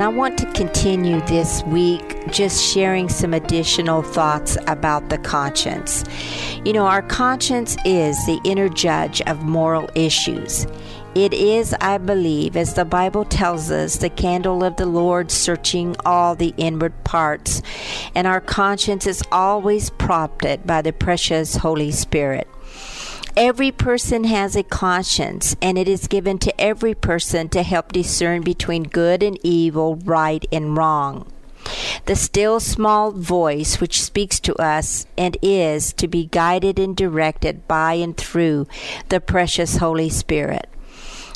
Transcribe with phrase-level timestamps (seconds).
[0.00, 6.04] I want to continue this week just sharing some additional thoughts about the conscience.
[6.64, 10.68] You know, our conscience is the inner judge of moral issues.
[11.16, 15.96] It is, I believe, as the Bible tells us, the candle of the Lord searching
[16.04, 17.60] all the inward parts,
[18.14, 22.46] and our conscience is always prompted by the precious Holy Spirit.
[23.40, 28.42] Every person has a conscience, and it is given to every person to help discern
[28.42, 31.30] between good and evil, right and wrong.
[32.06, 37.68] The still small voice which speaks to us and is to be guided and directed
[37.68, 38.66] by and through
[39.08, 40.68] the precious Holy Spirit.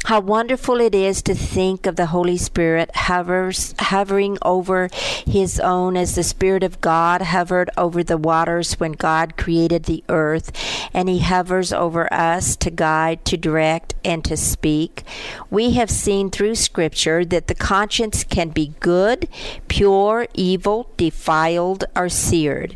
[0.07, 4.89] How wonderful it is to think of the Holy Spirit hovers, hovering over
[5.25, 10.03] His own as the Spirit of God hovered over the waters when God created the
[10.09, 10.51] earth,
[10.93, 15.05] and He hovers over us to guide, to direct, and to speak.
[15.51, 19.29] We have seen through Scripture that the conscience can be good,
[19.69, 22.75] pure, evil, defiled, or seared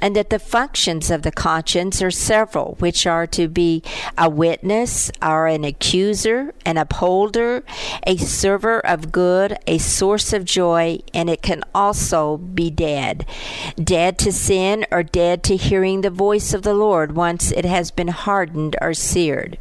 [0.00, 3.82] and that the functions of the conscience are several, which are to be
[4.18, 7.64] a witness, or an accuser, an upholder,
[8.06, 13.24] a server of good, a source of joy, and it can also be dead.
[13.82, 17.90] Dead to sin or dead to hearing the voice of the Lord once it has
[17.90, 19.56] been hardened or seared.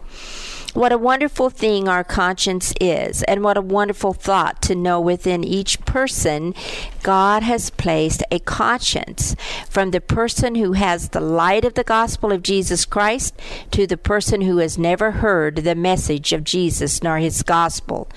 [0.75, 5.41] What a wonderful thing our conscience is, and what a wonderful thought to know within
[5.41, 6.53] each person
[7.01, 9.37] God has placed a conscience
[9.69, 13.39] from the person who has the light of the gospel of Jesus Christ
[13.71, 18.09] to the person who has never heard the message of Jesus nor his gospel.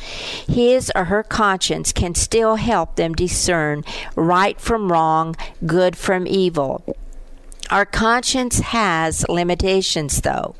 [0.49, 3.85] His or her conscience can still help them discern
[4.17, 6.83] right from wrong, good from evil.
[7.71, 10.55] Our conscience has limitations, though.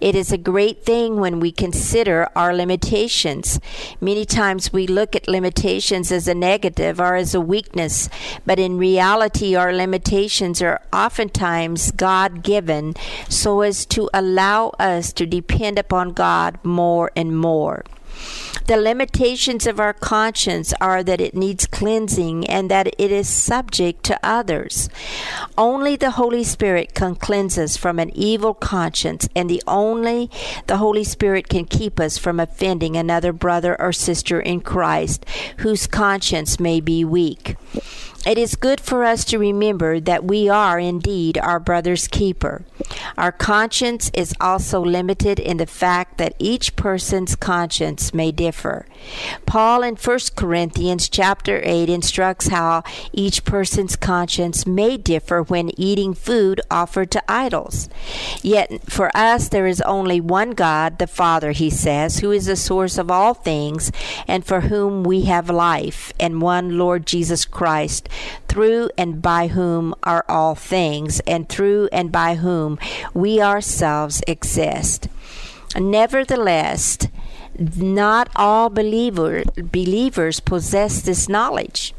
[0.00, 3.60] It is a great thing when we consider our limitations.
[4.00, 8.08] Many times we look at limitations as a negative or as a weakness,
[8.46, 12.94] but in reality, our limitations are oftentimes God given
[13.28, 17.84] so as to allow us to depend upon God more and more.
[18.66, 24.04] The limitations of our conscience are that it needs cleansing and that it is subject
[24.04, 24.90] to others.
[25.56, 30.30] Only the Holy Spirit can cleanse us from an evil conscience, and the only
[30.66, 35.24] the Holy Spirit can keep us from offending another brother or sister in Christ
[35.58, 37.56] whose conscience may be weak.
[38.26, 42.64] It is good for us to remember that we are indeed our brother's keeper.
[43.16, 48.86] Our conscience is also limited in the fact that each person's conscience may differ.
[49.46, 56.14] Paul in 1 Corinthians chapter 8 instructs how each person's conscience may differ when eating
[56.14, 57.88] food offered to idols.
[58.42, 62.56] Yet for us there is only one God, the Father, he says, who is the
[62.56, 63.90] source of all things
[64.26, 68.08] and for whom we have life, and one Lord Jesus Christ
[68.48, 72.67] through and by whom are all things, and through and by whom
[73.14, 75.08] we ourselves exist.
[75.76, 76.98] Nevertheless,
[77.76, 81.94] not all believer, believers possess this knowledge.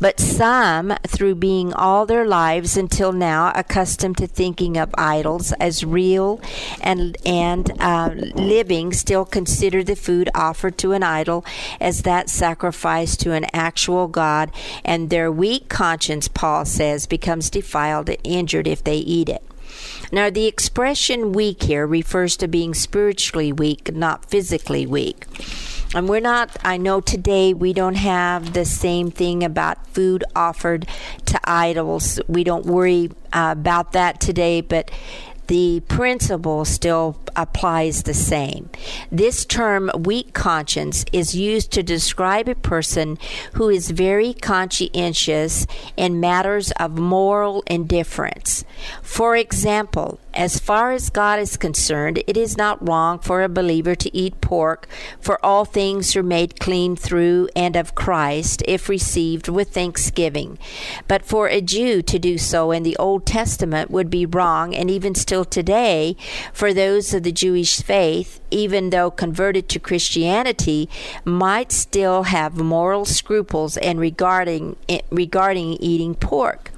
[0.00, 5.84] But some, through being all their lives until now accustomed to thinking of idols as
[5.84, 6.40] real
[6.80, 11.44] and and uh, living, still consider the food offered to an idol
[11.80, 14.50] as that sacrifice to an actual God,
[14.84, 19.44] and their weak conscience, Paul says, becomes defiled and injured if they eat it.
[20.12, 25.26] Now, the expression weak here refers to being spiritually weak, not physically weak.
[25.92, 30.86] And we're not, I know today we don't have the same thing about food offered
[31.26, 32.20] to idols.
[32.28, 34.90] We don't worry uh, about that today, but
[35.50, 38.70] the principle still applies the same.
[39.10, 43.18] This term, weak conscience, is used to describe a person
[43.54, 45.66] who is very conscientious
[45.96, 48.64] in matters of moral indifference.
[49.02, 53.94] For example, as far as God is concerned, it is not wrong for a believer
[53.94, 54.88] to eat pork,
[55.20, 60.58] for all things are made clean through and of Christ, if received with thanksgiving.
[61.08, 64.90] But for a Jew to do so in the Old Testament would be wrong, and
[64.90, 66.16] even still today,
[66.52, 70.88] for those of the Jewish faith, even though converted to Christianity,
[71.24, 74.76] might still have moral scruples and regarding
[75.10, 76.70] regarding eating pork.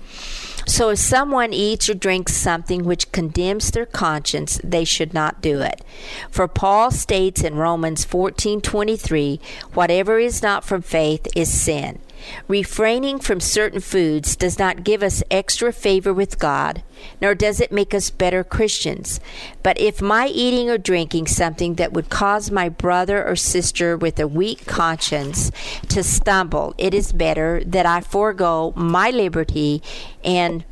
[0.67, 5.61] So if someone eats or drinks something which condemns their conscience, they should not do
[5.61, 5.83] it.
[6.31, 9.41] For Paul states in Romans 14:23,
[9.75, 11.99] whatever is not from faith is sin.
[12.49, 16.83] Refraining from certain foods does not give us extra favor with God,
[17.21, 19.21] nor does it make us better Christians.
[19.63, 24.19] But if my eating or drinking something that would cause my brother or sister with
[24.19, 25.51] a weak conscience
[25.89, 29.83] to stumble, it is better that I forego my liberty
[30.25, 30.65] and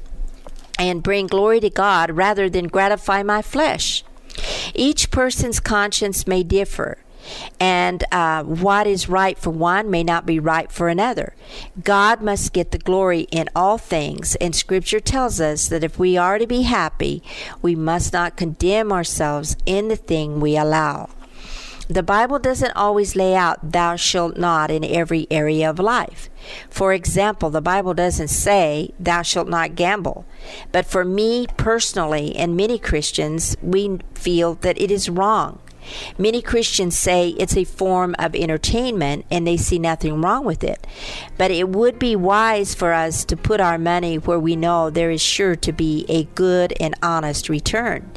[0.78, 4.02] and bring glory to God rather than gratify my flesh.
[4.74, 6.96] Each person's conscience may differ
[7.58, 11.34] and uh, what is right for one may not be right for another.
[11.82, 16.16] God must get the glory in all things, and Scripture tells us that if we
[16.16, 17.22] are to be happy,
[17.62, 21.10] we must not condemn ourselves in the thing we allow.
[21.90, 26.30] The Bible doesn't always lay out thou shalt not in every area of life.
[26.70, 30.24] For example, the Bible doesn't say thou shalt not gamble.
[30.70, 35.58] But for me personally and many Christians, we feel that it is wrong.
[36.18, 40.86] Many Christians say it's a form of entertainment and they see nothing wrong with it.
[41.38, 45.10] But it would be wise for us to put our money where we know there
[45.10, 48.10] is sure to be a good and honest return.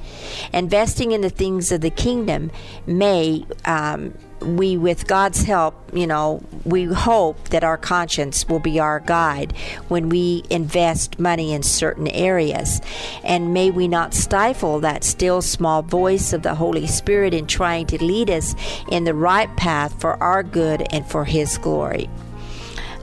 [0.52, 2.52] Investing in the things of the kingdom
[2.86, 8.80] may um, we, with God's help, you know, we hope that our conscience will be
[8.80, 9.54] our guide
[9.88, 12.82] when we invest money in certain areas.
[13.24, 17.88] And may we not stifle that still small voice of the Holy Spirit in trying
[17.88, 18.56] to lead us
[18.90, 22.10] in the right path for our good and for His glory.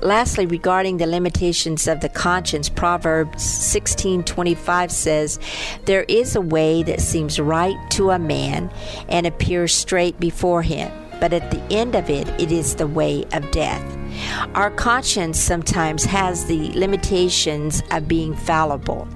[0.02, 5.38] Lastly, regarding the limitations of the conscience, Proverbs 16:25 says,
[5.84, 8.70] "There is a way that seems right to a man
[9.10, 10.90] and appears straight before him,
[11.20, 13.84] but at the end of it, it is the way of death.
[14.54, 19.08] Our conscience sometimes has the limitations of being fallible.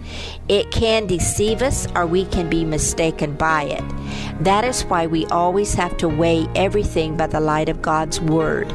[0.49, 3.85] It can deceive us or we can be mistaken by it.
[4.45, 8.73] That is why we always have to weigh everything by the light of God's Word.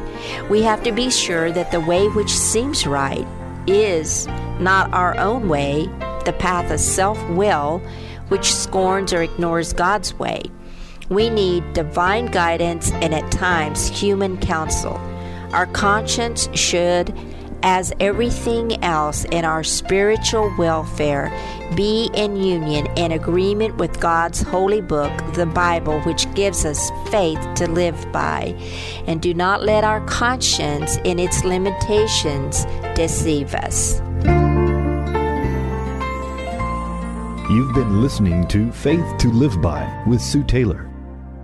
[0.48, 3.26] We have to be sure that the way which seems right
[3.66, 4.26] is
[4.58, 5.86] not our own way,
[6.24, 7.78] the path of self will,
[8.28, 10.42] which scorns or ignores God's way.
[11.10, 14.94] We need divine guidance and at times human counsel.
[15.52, 17.12] Our conscience should,
[17.64, 21.32] as everything else in our spiritual welfare,
[21.74, 27.40] be in union and agreement with God's holy book, the Bible, which gives us faith
[27.56, 28.54] to live by.
[29.08, 34.00] And do not let our conscience in its limitations deceive us.
[37.50, 40.89] You've been listening to Faith to Live By with Sue Taylor.